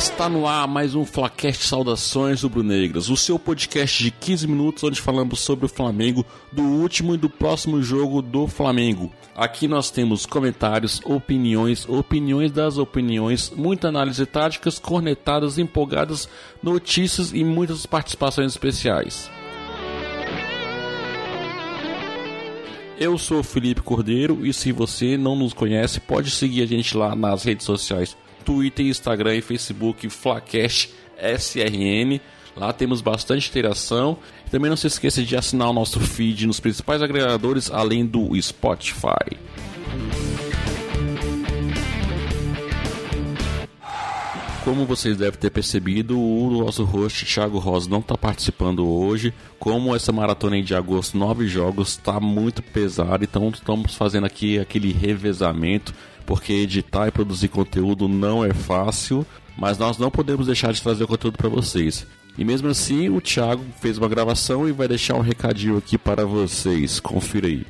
[0.00, 4.98] Está no ar mais um Flacast Saudações Rubro-Negras, o seu podcast de 15 minutos onde
[4.98, 9.12] falamos sobre o Flamengo, do último e do próximo jogo do Flamengo.
[9.36, 16.26] Aqui nós temos comentários, opiniões, opiniões das opiniões, muita análise táticas, cornetadas, empolgadas,
[16.62, 19.30] notícias e muitas participações especiais.
[22.98, 27.14] Eu sou Felipe Cordeiro e se você não nos conhece, pode seguir a gente lá
[27.14, 32.20] nas redes sociais Twitter, Instagram e Facebook Flacast SRN.
[32.56, 34.18] Lá temos bastante interação.
[34.50, 39.38] Também não se esqueça de assinar o nosso feed nos principais agregadores, além do Spotify.
[44.80, 49.30] Como vocês devem ter percebido, o nosso host Thiago Rosa não está participando hoje.
[49.58, 54.90] Como essa maratona de agosto, nove jogos, está muito pesado, então estamos fazendo aqui aquele
[54.90, 55.92] revezamento
[56.24, 61.04] porque editar e produzir conteúdo não é fácil, mas nós não podemos deixar de trazer
[61.04, 62.06] o conteúdo para vocês.
[62.38, 66.24] E mesmo assim, o Thiago fez uma gravação e vai deixar um recadinho aqui para
[66.24, 66.98] vocês.
[67.00, 67.66] Confira aí.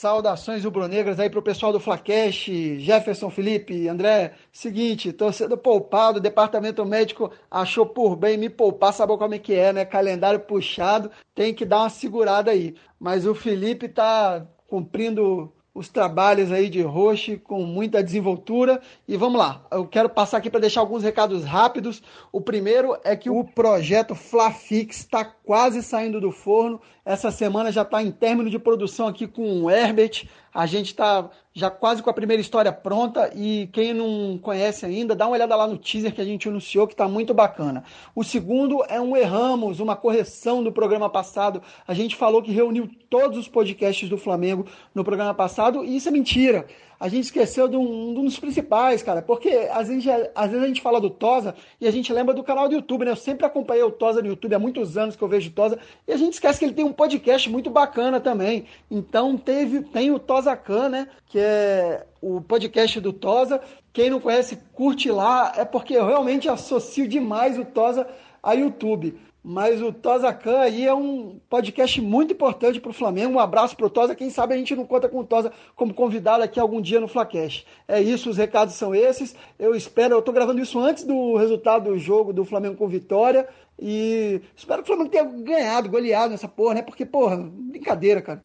[0.00, 2.44] Saudações rubro-negras aí pro pessoal do Flacash,
[2.78, 4.32] Jefferson Felipe, André.
[4.52, 9.72] Seguinte, torcedor poupado, departamento médico achou por bem me poupar, sabe como é que é,
[9.72, 9.84] né?
[9.84, 12.76] Calendário puxado, tem que dar uma segurada aí.
[12.96, 18.80] Mas o Felipe tá cumprindo os trabalhos aí de Roche com muita desenvoltura.
[19.06, 22.02] E vamos lá, eu quero passar aqui para deixar alguns recados rápidos.
[22.32, 26.80] O primeiro é que o projeto Flafix está quase saindo do forno.
[27.08, 30.26] Essa semana já está em término de produção aqui com o Herbert.
[30.52, 35.16] A gente está já quase com a primeira história pronta e quem não conhece ainda,
[35.16, 37.82] dá uma olhada lá no teaser que a gente anunciou que está muito bacana.
[38.14, 41.62] O segundo é um erramos, uma correção do programa passado.
[41.86, 46.08] A gente falou que reuniu todos os podcasts do Flamengo no programa passado e isso
[46.08, 46.66] é mentira
[47.00, 50.04] a gente esqueceu de um, de um, dos principais, cara, porque às vezes,
[50.34, 53.04] às vezes a gente fala do Tosa e a gente lembra do canal do YouTube,
[53.04, 53.12] né?
[53.12, 55.78] Eu sempre acompanhei o Tosa no YouTube, há muitos anos que eu vejo o Tosa,
[56.06, 58.66] e a gente esquece que ele tem um podcast muito bacana também.
[58.90, 61.08] Então teve, tem o Tosa Khan, né?
[61.26, 63.60] Que é o podcast do Tosa.
[63.92, 68.04] Quem não conhece, curte lá, é porque eu realmente associo demais o Tosa
[68.42, 69.16] a YouTube.
[69.42, 73.34] Mas o Tosa Khan aí é um podcast muito importante para o Flamengo.
[73.34, 74.14] Um abraço para o Tosa.
[74.14, 77.08] Quem sabe a gente não conta com o Tosa como convidado aqui algum dia no
[77.08, 77.66] Flacast.
[77.86, 79.34] É isso, os recados são esses.
[79.58, 83.48] Eu espero, eu estou gravando isso antes do resultado do jogo do Flamengo com vitória.
[83.80, 86.82] E espero que o Flamengo tenha ganhado, goleado nessa porra, né?
[86.82, 88.42] Porque, porra, brincadeira, cara.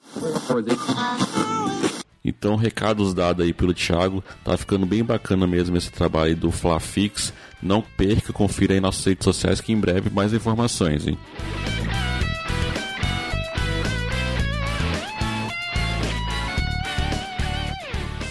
[2.26, 7.34] Então, recados dados aí pelo Thiago, tá ficando bem bacana mesmo esse trabalho do Flafix.
[7.62, 11.18] Não perca, confira aí nas redes sociais que em breve mais informações, hein?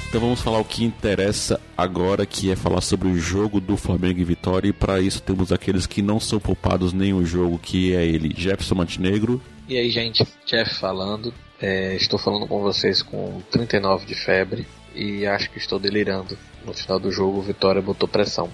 [0.08, 4.20] Então vamos falar o que interessa agora, que é falar sobre o jogo do Flamengo
[4.20, 4.68] e Vitória.
[4.68, 8.74] E para isso temos aqueles que não são poupados o jogo, que é ele, Jefferson
[8.74, 9.40] Montenegro.
[9.66, 11.32] E aí, gente, Jeff falando.
[11.62, 16.36] É, estou falando com vocês com 39 de febre e acho que estou delirando.
[16.66, 18.50] No final do jogo, o Vitória botou pressão.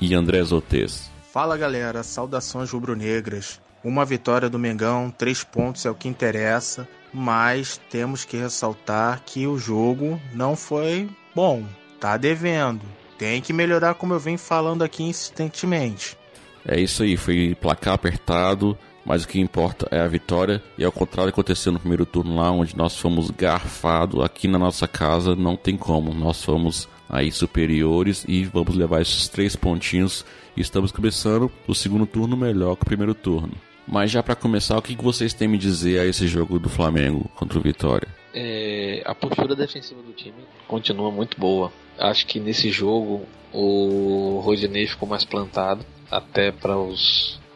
[0.00, 1.08] E André Zotez.
[1.32, 3.60] Fala galera, saudações rubro-negras.
[3.84, 9.46] Uma vitória do Mengão, três pontos é o que interessa, mas temos que ressaltar que
[9.46, 11.64] o jogo não foi bom,
[12.00, 12.82] tá devendo.
[13.16, 16.18] Tem que melhorar, como eu venho falando aqui insistentemente.
[16.66, 20.62] É isso aí, foi placar apertado, mas o que importa é a vitória.
[20.76, 24.86] E ao contrário aconteceu no primeiro turno lá, onde nós fomos garfados aqui na nossa
[24.86, 26.14] casa, não tem como.
[26.14, 30.24] Nós fomos aí superiores e vamos levar esses três pontinhos.
[30.56, 33.52] E estamos começando o segundo turno melhor que o primeiro turno.
[33.86, 36.68] Mas já para começar, o que vocês têm a me dizer a esse jogo do
[36.68, 38.08] Flamengo contra o Vitória?
[38.32, 41.72] É, a postura defensiva do time continua muito boa.
[41.98, 46.76] Acho que nesse jogo o Rodinei ficou mais plantado, até para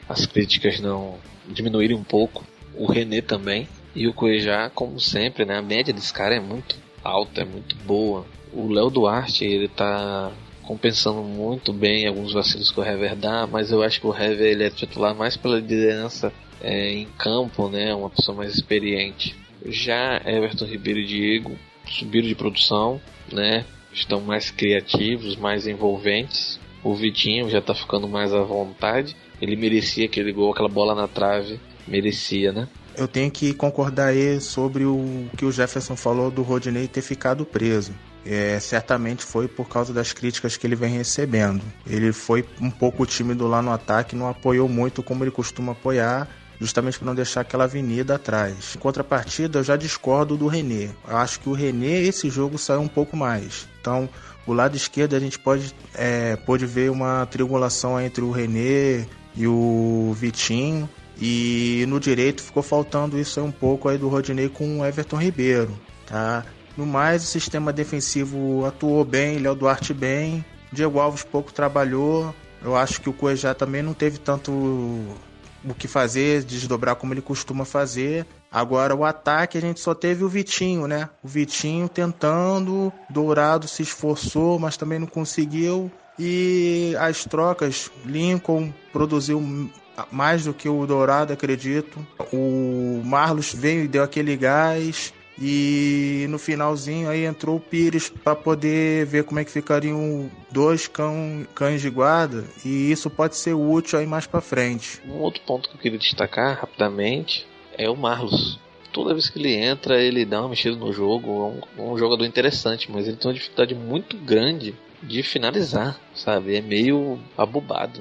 [0.09, 2.45] as críticas não diminuírem um pouco.
[2.75, 3.69] O René também.
[3.95, 5.59] E o Cuejá, como sempre, né?
[5.59, 8.27] A média desse cara é muito alta, é muito boa.
[8.53, 10.33] O Léo Duarte, ele tá
[10.63, 14.47] compensando muito bem alguns vacilos que o Hever dá, mas eu acho que o Hever
[14.47, 17.95] ele é titular mais pela liderança é, em campo, né?
[17.95, 19.37] Uma pessoa mais experiente.
[19.67, 21.57] Já Everton Ribeiro e Diego
[21.87, 23.01] subiram de produção,
[23.33, 23.65] né?
[23.93, 26.59] Estão mais criativos, mais envolventes.
[26.83, 29.15] O Vitinho já tá ficando mais à vontade
[29.45, 32.69] ele merecia aquele gol, aquela bola na trave, merecia, né?
[32.97, 37.45] Eu tenho que concordar aí sobre o que o Jefferson falou do Rodinei ter ficado
[37.45, 37.93] preso.
[38.25, 41.63] É, certamente foi por causa das críticas que ele vem recebendo.
[41.87, 46.29] Ele foi um pouco tímido lá no ataque, não apoiou muito como ele costuma apoiar.
[46.61, 48.77] justamente para não deixar aquela avenida atrás.
[48.77, 50.91] Em contrapartida, eu já discordo do René.
[51.07, 53.69] Eu acho que o René, esse jogo saiu um pouco mais.
[53.81, 54.09] Então,
[54.47, 59.05] o lado esquerdo a gente pode, é, pode ver uma triangulação entre o René
[59.37, 60.89] e o Vitinho.
[61.21, 65.17] E no direito ficou faltando isso aí um pouco aí do Rodinei com o Everton
[65.17, 66.45] Ribeiro, tá?
[66.77, 72.35] No mais, o sistema defensivo atuou bem, Léo Duarte bem, Diego Alves pouco trabalhou.
[72.63, 77.23] Eu acho que o Cuejá também não teve tanto o que fazer, desdobrar como ele
[77.23, 78.27] costuma fazer.
[78.51, 81.09] Agora o ataque a gente só teve o Vitinho, né?
[81.23, 85.91] O Vitinho tentando, Dourado se esforçou, mas também não conseguiu.
[86.19, 89.71] E as trocas, Lincoln produziu
[90.11, 92.05] mais do que o Dourado, acredito.
[92.33, 95.13] O Marlos veio e deu aquele gás.
[95.37, 100.87] E no finalzinho aí entrou o Pires para poder ver como é que ficariam dois
[100.87, 105.03] cão, cães de guarda e isso pode ser útil aí mais para frente.
[105.05, 108.61] Um outro ponto que eu queria destacar rapidamente é o Marlos.
[108.93, 112.25] Toda vez que ele entra, ele dá uma mexida no jogo, é um, um jogador
[112.25, 114.73] interessante, mas ele tem uma dificuldade muito grande
[115.07, 116.57] de finalizar, sabe?
[116.57, 118.01] É meio abobado.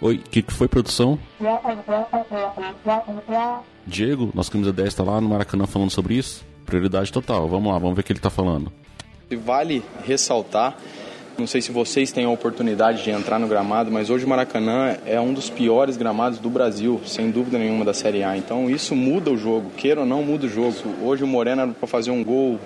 [0.00, 1.18] Oi, o que, que foi, produção?
[3.86, 6.44] Diego, nosso camisa 10 está lá no Maracanã falando sobre isso.
[6.66, 7.48] Prioridade total.
[7.48, 8.72] Vamos lá, vamos ver o que ele está falando.
[9.30, 10.76] Vale ressaltar,
[11.36, 14.96] não sei se vocês têm a oportunidade de entrar no gramado, mas hoje o Maracanã
[15.04, 18.36] é um dos piores gramados do Brasil, sem dúvida nenhuma da Série A.
[18.36, 20.74] Então isso muda o jogo, queira ou não, muda o jogo.
[21.02, 22.60] Hoje o Moreno era para fazer um gol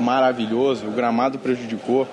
[0.00, 2.06] maravilhoso, o gramado prejudicou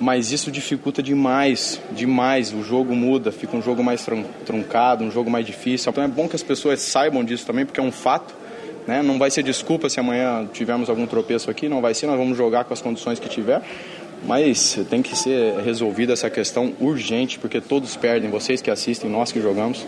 [0.00, 2.54] mas isso dificulta demais, demais.
[2.54, 4.06] O jogo muda, fica um jogo mais
[4.46, 5.90] truncado, um jogo mais difícil.
[5.90, 8.34] Então é bom que as pessoas saibam disso também, porque é um fato.
[8.86, 9.02] Né?
[9.02, 12.36] Não vai ser desculpa se amanhã tivermos algum tropeço aqui, não vai ser, nós vamos
[12.36, 13.60] jogar com as condições que tiver.
[14.26, 19.30] Mas tem que ser resolvida essa questão urgente, porque todos perdem, vocês que assistem, nós
[19.30, 19.86] que jogamos.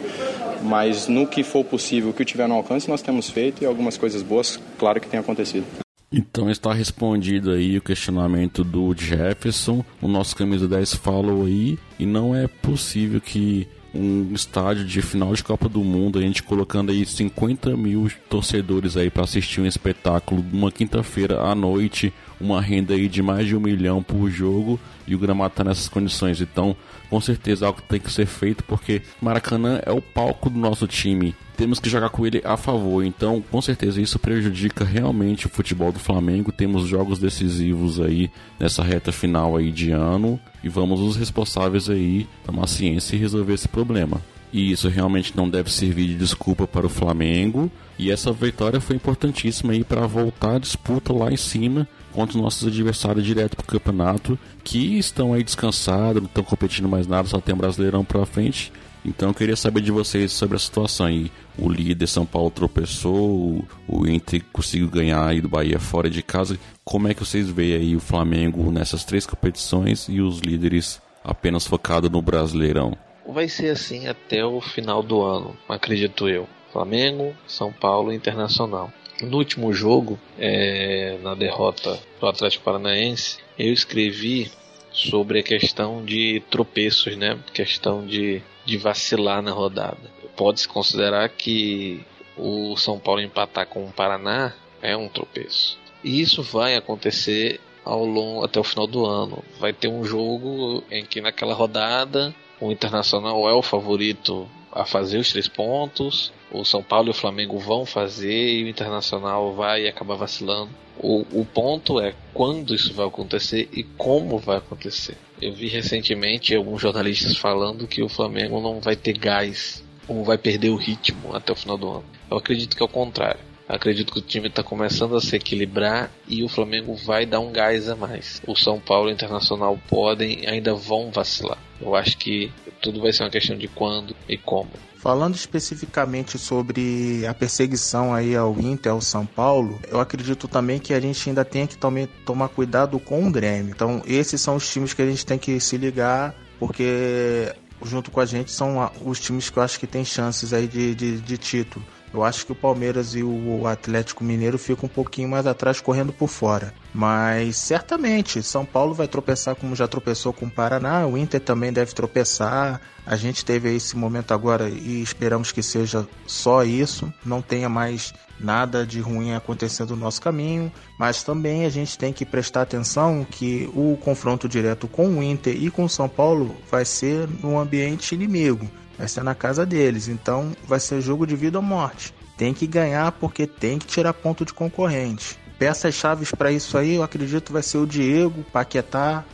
[0.63, 3.97] Mas no que for possível, o que tiver no alcance, nós temos feito e algumas
[3.97, 5.65] coisas boas, claro que tem acontecido.
[6.13, 9.83] Então está respondido aí o questionamento do Jefferson.
[10.01, 15.35] O nosso camisa 10 falou aí e não é possível que um estádio de final
[15.35, 19.67] de Copa do Mundo, a gente colocando aí 50 mil torcedores aí para assistir um
[19.67, 24.81] espetáculo numa quinta-feira à noite, uma renda aí de mais de um milhão por jogo
[25.07, 26.41] e o gramado está nessas condições.
[26.41, 26.77] Então,
[27.09, 31.35] com certeza algo tem que ser feito porque Maracanã é o palco do nosso time
[31.63, 33.05] temos que jogar com ele a favor.
[33.05, 36.51] Então, com certeza, isso prejudica realmente o futebol do Flamengo.
[36.51, 42.27] Temos jogos decisivos aí nessa reta final aí de ano e vamos os responsáveis aí
[42.45, 44.21] tomar ciência e resolver esse problema.
[44.53, 47.71] E isso realmente não deve servir de desculpa para o Flamengo.
[47.99, 52.43] E essa vitória foi importantíssima aí para voltar a disputa lá em cima contra os
[52.43, 57.27] nossos adversários direto para o campeonato, que estão aí descansados, não estão competindo mais nada,
[57.29, 58.73] só tem um Brasileirão para frente
[59.05, 61.31] então eu queria saber de vocês sobre a situação aí.
[61.59, 66.59] O líder São Paulo tropeçou, o Inter conseguiu ganhar aí do Bahia fora de casa.
[66.85, 71.67] Como é que vocês veem aí o Flamengo nessas três competições e os líderes apenas
[71.67, 72.97] focados no Brasileirão?
[73.27, 76.49] Vai ser assim até o final do ano, acredito eu.
[76.73, 78.91] Flamengo, São Paulo Internacional.
[79.23, 84.51] No último jogo, é, na derrota do Atlético Paranaense, eu escrevi
[84.91, 87.39] sobre a questão de tropeços, né?
[87.55, 89.99] Questão de de vacilar na rodada.
[90.37, 92.05] Pode-se considerar que
[92.37, 95.79] o São Paulo empatar com o Paraná é um tropeço.
[96.03, 99.43] E isso vai acontecer ao longo até o final do ano.
[99.59, 105.19] Vai ter um jogo em que naquela rodada o Internacional é o favorito a fazer
[105.19, 106.33] os três pontos.
[106.51, 110.71] O São Paulo e o Flamengo vão fazer e o Internacional vai acabar vacilando.
[110.99, 115.17] O, o ponto é quando isso vai acontecer e como vai acontecer.
[115.41, 120.39] Eu vi recentemente alguns jornalistas falando que o Flamengo não vai ter gás ou vai
[120.39, 122.05] perder o ritmo até o final do ano.
[122.31, 123.52] Eu acredito que é o contrário.
[123.69, 127.53] Acredito que o time está começando a se equilibrar e o Flamengo vai dar um
[127.53, 128.43] gás a mais.
[128.47, 131.59] O São Paulo e o Internacional podem ainda vão vacilar.
[131.81, 134.71] Eu acho que tudo vai ser uma questão de quando e como.
[134.97, 140.95] Falando especificamente sobre a perseguição aí ao Inter, ao São Paulo, eu acredito também que
[140.95, 143.73] a gente ainda tem que tome, tomar cuidado com o Grêmio.
[143.75, 147.53] Então, esses são os times que a gente tem que se ligar, porque
[147.85, 150.95] junto com a gente são os times que eu acho que tem chances aí de,
[150.95, 151.85] de, de título.
[152.13, 156.13] Eu acho que o Palmeiras e o Atlético Mineiro ficam um pouquinho mais atrás correndo
[156.13, 156.75] por fora.
[156.93, 161.73] Mas certamente São Paulo vai tropeçar como já tropeçou com o Paraná, o Inter também
[161.73, 162.81] deve tropeçar.
[163.07, 168.13] A gente teve esse momento agora e esperamos que seja só isso, não tenha mais
[168.39, 173.27] nada de ruim acontecendo no nosso caminho, mas também a gente tem que prestar atenção
[173.29, 177.59] que o confronto direto com o Inter e com o São Paulo vai ser no
[177.59, 178.69] ambiente inimigo.
[178.99, 180.09] Vai ser na casa deles.
[180.09, 182.15] Então vai ser jogo de vida ou morte.
[182.37, 185.39] Tem que ganhar porque tem que tirar ponto de concorrente.
[185.59, 189.25] Peças chaves para isso aí, eu acredito vai ser o Diego, Paquetá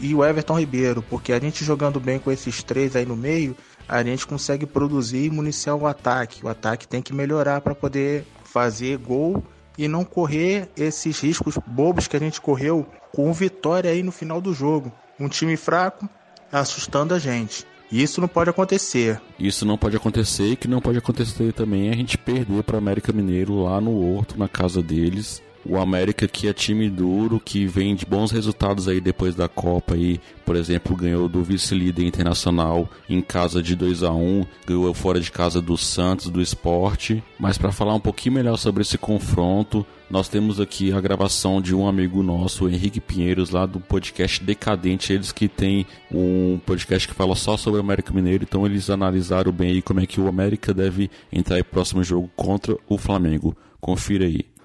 [0.00, 3.56] e o Everton Ribeiro, porque a gente jogando bem com esses três aí no meio,
[3.88, 6.44] a gente consegue produzir e municiar o ataque.
[6.44, 9.44] O ataque tem que melhorar para poder fazer gol
[9.76, 14.40] e não correr esses riscos bobos que a gente correu com vitória aí no final
[14.40, 14.90] do jogo.
[15.20, 16.08] Um time fraco
[16.50, 17.66] assustando a gente.
[17.90, 19.20] Isso não pode acontecer.
[19.38, 22.78] Isso não pode acontecer e que não pode acontecer também é a gente perder para
[22.78, 27.66] América Mineiro lá no Horto, na casa deles, o América que é time duro, que
[27.66, 32.88] vem de bons resultados aí depois da Copa aí, por exemplo, ganhou do vice-líder internacional
[33.08, 37.22] em casa de 2 a 1, ganhou fora de casa do Santos, do Esporte.
[37.38, 41.74] Mas para falar um pouquinho melhor sobre esse confronto, nós temos aqui a gravação de
[41.74, 45.12] um amigo nosso, Henrique Pinheiros, lá do podcast Decadente.
[45.12, 49.50] Eles que tem um podcast que fala só sobre o América Mineiro, então eles analisaram
[49.50, 53.56] bem aí como é que o América deve entrar em próximo jogo contra o Flamengo.
[53.80, 54.55] Confira aí.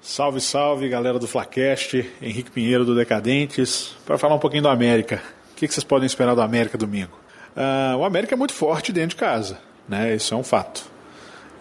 [0.00, 5.22] Salve, salve, galera do Flacast, Henrique Pinheiro do Decadentes, para falar um pouquinho do América.
[5.52, 7.12] O que vocês podem esperar do América domingo?
[7.54, 10.14] Uh, o América é muito forte dentro de casa, né?
[10.14, 10.84] Isso é um fato.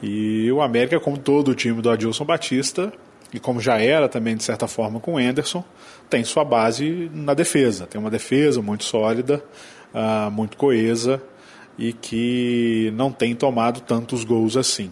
[0.01, 2.93] E o América, como todo o time do Adilson Batista,
[3.33, 5.63] e como já era também de certa forma com o Anderson,
[6.09, 7.85] tem sua base na defesa.
[7.85, 9.43] Tem uma defesa muito sólida,
[9.93, 11.21] uh, muito coesa
[11.77, 14.91] e que não tem tomado tantos gols assim.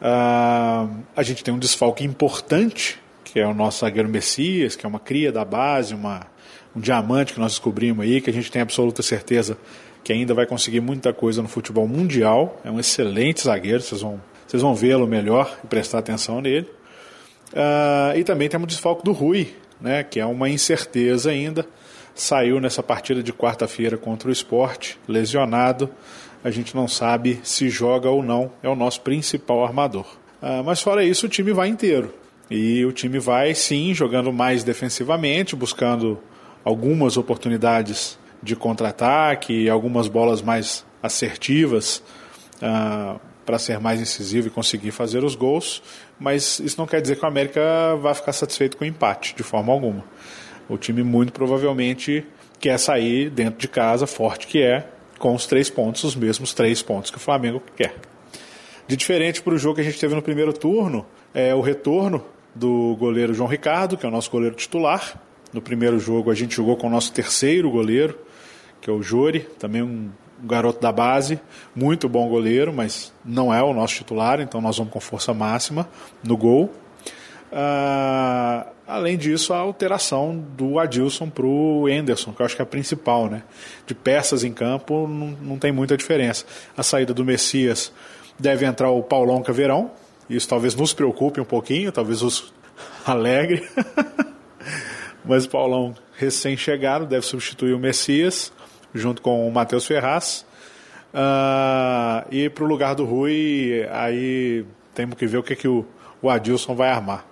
[0.00, 4.88] Uh, a gente tem um desfalque importante, que é o nosso zagueiro Messias, que é
[4.88, 6.26] uma cria da base, uma,
[6.74, 9.58] um diamante que nós descobrimos aí, que a gente tem absoluta certeza
[10.04, 12.60] que ainda vai conseguir muita coisa no futebol mundial.
[12.64, 16.66] É um excelente zagueiro, vocês vão, vocês vão vê-lo melhor e prestar atenção nele.
[17.52, 21.66] Uh, e também temos o desfalque do Rui, né, que é uma incerteza ainda.
[22.14, 25.90] Saiu nessa partida de quarta-feira contra o esporte, lesionado
[26.42, 30.06] a gente não sabe se joga ou não, é o nosso principal armador.
[30.40, 32.14] Ah, mas fora isso, o time vai inteiro.
[32.50, 36.18] E o time vai sim jogando mais defensivamente, buscando
[36.64, 42.02] algumas oportunidades de contra-ataque, algumas bolas mais assertivas
[42.62, 45.82] ah, para ser mais incisivo e conseguir fazer os gols.
[46.18, 49.42] Mas isso não quer dizer que o América vai ficar satisfeito com o empate, de
[49.42, 50.04] forma alguma.
[50.68, 52.26] O time muito provavelmente
[52.60, 54.86] quer sair dentro de casa, forte que é,
[55.18, 57.94] com os três pontos, os mesmos três pontos que o Flamengo quer.
[58.86, 62.24] De diferente para o jogo que a gente teve no primeiro turno, é o retorno
[62.54, 65.20] do goleiro João Ricardo, que é o nosso goleiro titular.
[65.52, 68.18] No primeiro jogo a gente jogou com o nosso terceiro goleiro,
[68.80, 70.10] que é o Jori, também um
[70.42, 71.40] garoto da base,
[71.74, 75.88] muito bom goleiro, mas não é o nosso titular, então nós vamos com força máxima
[76.22, 76.72] no gol.
[77.52, 78.27] Ah,
[78.88, 82.66] além disso, a alteração do Adilson para o Enderson, que eu acho que é a
[82.66, 83.28] principal.
[83.28, 83.42] Né?
[83.86, 86.46] De peças em campo, não, não tem muita diferença.
[86.74, 87.92] A saída do Messias
[88.38, 89.90] deve entrar o Paulão Caveirão,
[90.28, 92.52] isso talvez nos preocupe um pouquinho, talvez os
[93.04, 93.68] alegre.
[95.24, 98.50] Mas o Paulão, recém-chegado, deve substituir o Messias,
[98.94, 100.46] junto com o Matheus Ferraz.
[101.12, 104.64] Uh, e para o lugar do Rui, aí
[104.94, 105.84] temos que ver o que, que o,
[106.22, 107.27] o Adilson vai armar.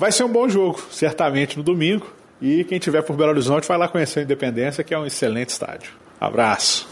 [0.00, 2.06] Vai ser um bom jogo, certamente no domingo.
[2.40, 5.50] E quem tiver por Belo Horizonte vai lá conhecer a Independência, que é um excelente
[5.50, 5.90] estádio.
[6.18, 6.88] Abraço.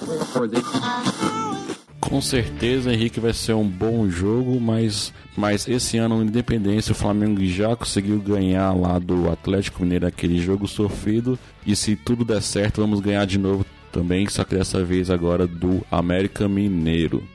[1.98, 7.42] Com certeza, Henrique, vai ser um bom jogo, mas, mas esse ano, Independência, o Flamengo
[7.46, 11.38] já conseguiu ganhar lá do Atlético Mineiro aquele jogo sofrido.
[11.66, 15.46] E se tudo der certo, vamos ganhar de novo também, só que dessa vez agora
[15.46, 17.26] do América Mineiro.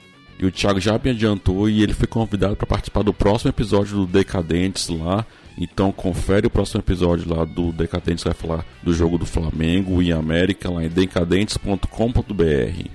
[0.44, 3.96] E o Thiago já me adiantou e ele foi convidado para participar do próximo episódio
[3.96, 5.26] do Decadentes lá.
[5.58, 10.12] Então confere o próximo episódio lá do Decadentes, vai falar do jogo do Flamengo e
[10.12, 12.90] América lá em decadentes.com.br.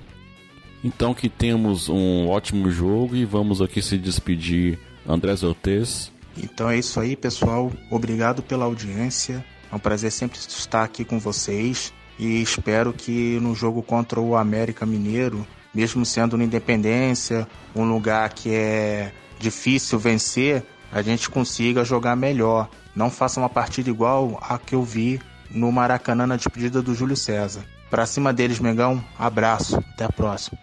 [0.83, 4.77] Então que temos um ótimo jogo e vamos aqui se despedir.
[5.07, 6.11] André Zortes.
[6.37, 7.71] Então é isso aí, pessoal.
[7.89, 9.43] Obrigado pela audiência.
[9.71, 14.35] É um prazer sempre estar aqui com vocês e espero que no jogo contra o
[14.35, 21.85] América Mineiro, mesmo sendo na Independência, um lugar que é difícil vencer, a gente consiga
[21.85, 22.69] jogar melhor.
[22.95, 27.15] Não faça uma partida igual a que eu vi no Maracanã na despedida do Júlio
[27.15, 27.63] César.
[27.89, 30.59] Pra cima deles, Mengão, abraço, até a próxima.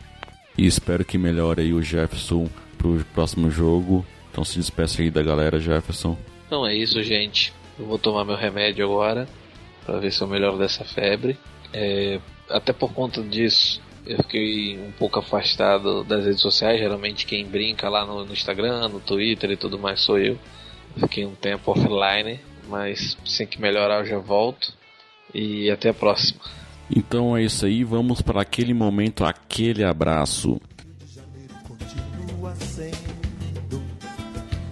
[0.56, 2.48] E espero que melhore aí o Jefferson
[2.78, 4.04] pro próximo jogo.
[4.30, 6.16] Então se despeça aí da galera, Jefferson.
[6.46, 7.52] Então é isso, gente.
[7.78, 9.28] Eu vou tomar meu remédio agora
[9.84, 11.38] para ver se eu melhoro dessa febre.
[11.72, 16.78] É, até por conta disso, eu fiquei um pouco afastado das redes sociais.
[16.78, 20.38] Geralmente quem brinca lá no, no Instagram, no Twitter e tudo mais sou eu.
[20.98, 24.72] Fiquei um tempo offline, mas sem que melhorar eu já volto.
[25.34, 26.40] E até a próxima.
[26.94, 30.60] Então é isso aí, vamos para aquele momento, aquele abraço.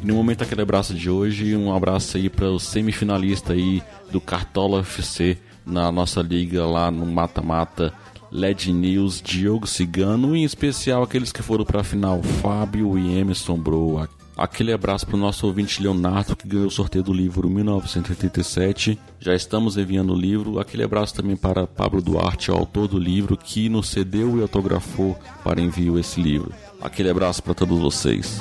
[0.00, 4.20] E no momento aquele abraço de hoje, um abraço aí para o semifinalista aí do
[4.20, 5.36] Cartola FC
[5.66, 7.92] na nossa liga lá no mata-mata.
[8.34, 13.56] LED News, Diogo Cigano, em especial aqueles que foram para a final, Fábio e Emerson
[13.56, 18.98] Bro, Aquele abraço para o nosso ouvinte Leonardo que ganhou o sorteio do livro 1987.
[19.20, 20.58] Já estamos enviando o livro.
[20.58, 25.60] Aquele abraço também para Pablo Duarte, autor do livro, que nos cedeu e autografou para
[25.60, 26.52] envio esse livro.
[26.82, 28.36] Aquele abraço para todos vocês.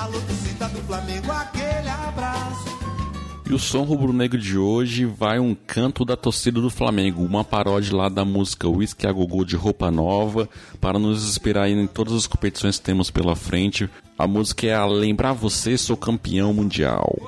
[3.45, 7.95] E o som rubro-negro de hoje vai um canto da torcida do Flamengo, uma paródia
[7.95, 10.47] lá da música Whisky a Gogô de Roupa Nova,
[10.79, 13.89] para nos inspirar em todas as competições que temos pela frente.
[14.17, 17.19] A música é a Lembrar Você Sou Campeão Mundial.